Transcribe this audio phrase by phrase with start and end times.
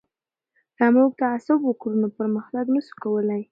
[0.77, 3.43] که موږ تعصب وکړو نو پرمختګ نه سو کولای.